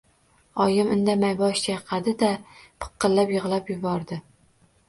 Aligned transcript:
Oyim 0.63 0.89
indamay 0.95 1.35
bosh 1.41 1.61
chayqadi-da, 1.67 2.31
piqillab 2.87 3.35
yig‘lab 3.37 3.71
yubordi. 3.75 4.19